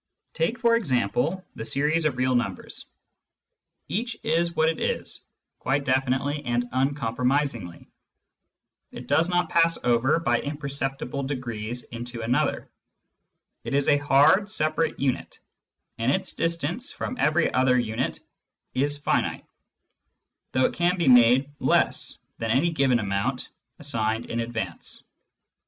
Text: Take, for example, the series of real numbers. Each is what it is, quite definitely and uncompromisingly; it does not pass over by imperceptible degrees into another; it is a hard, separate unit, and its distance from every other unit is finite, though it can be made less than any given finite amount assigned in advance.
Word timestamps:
Take, 0.33 0.57
for 0.57 0.75
example, 0.75 1.45
the 1.53 1.63
series 1.63 2.05
of 2.05 2.17
real 2.17 2.33
numbers. 2.33 2.87
Each 3.87 4.17
is 4.23 4.55
what 4.55 4.67
it 4.67 4.79
is, 4.81 5.21
quite 5.59 5.85
definitely 5.85 6.43
and 6.43 6.67
uncompromisingly; 6.71 7.87
it 8.91 9.05
does 9.05 9.29
not 9.29 9.49
pass 9.51 9.77
over 9.83 10.17
by 10.19 10.39
imperceptible 10.39 11.21
degrees 11.21 11.83
into 11.83 12.23
another; 12.23 12.67
it 13.63 13.75
is 13.75 13.87
a 13.89 13.97
hard, 13.99 14.49
separate 14.49 14.99
unit, 14.99 15.37
and 15.99 16.11
its 16.11 16.33
distance 16.33 16.91
from 16.91 17.15
every 17.19 17.53
other 17.53 17.77
unit 17.77 18.21
is 18.73 18.97
finite, 18.97 19.45
though 20.51 20.65
it 20.65 20.73
can 20.73 20.97
be 20.97 21.07
made 21.07 21.51
less 21.59 22.17
than 22.39 22.49
any 22.49 22.71
given 22.71 22.97
finite 22.97 23.05
amount 23.05 23.49
assigned 23.77 24.25
in 24.31 24.39
advance. 24.39 25.03